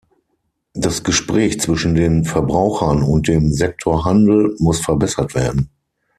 [0.73, 5.69] Das Gespräch zwischen den Verbrauchern und dem Sektor Handel muss verbessert werden.